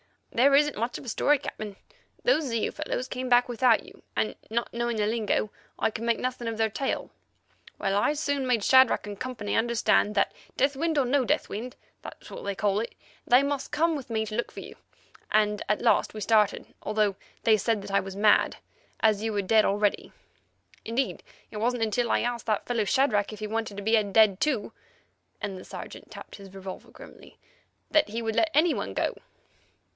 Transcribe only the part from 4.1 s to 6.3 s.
and, not knowing the lingo, I could make